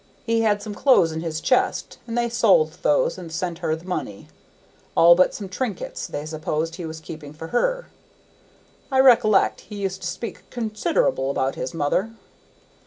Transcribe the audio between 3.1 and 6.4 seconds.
and sent her the money, all but some trinkets they